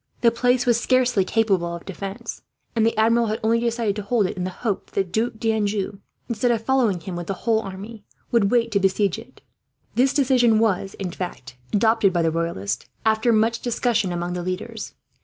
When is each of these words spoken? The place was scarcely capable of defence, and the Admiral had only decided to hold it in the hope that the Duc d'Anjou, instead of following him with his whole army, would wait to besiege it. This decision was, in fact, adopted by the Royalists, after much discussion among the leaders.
The 0.21 0.31
place 0.31 0.65
was 0.65 0.81
scarcely 0.81 1.23
capable 1.23 1.75
of 1.75 1.85
defence, 1.85 2.41
and 2.75 2.83
the 2.83 2.97
Admiral 2.97 3.27
had 3.27 3.39
only 3.43 3.59
decided 3.59 3.95
to 3.97 4.01
hold 4.01 4.25
it 4.25 4.35
in 4.35 4.45
the 4.45 4.49
hope 4.49 4.87
that 4.89 4.95
the 4.95 5.03
Duc 5.03 5.33
d'Anjou, 5.37 5.99
instead 6.27 6.49
of 6.49 6.63
following 6.65 6.99
him 7.01 7.15
with 7.15 7.27
his 7.27 7.37
whole 7.37 7.59
army, 7.61 8.03
would 8.31 8.49
wait 8.49 8.71
to 8.71 8.79
besiege 8.79 9.19
it. 9.19 9.41
This 9.93 10.11
decision 10.11 10.57
was, 10.57 10.95
in 10.95 11.11
fact, 11.11 11.55
adopted 11.71 12.11
by 12.13 12.23
the 12.23 12.31
Royalists, 12.31 12.87
after 13.05 13.31
much 13.31 13.59
discussion 13.61 14.11
among 14.11 14.33
the 14.33 14.41
leaders. 14.41 14.95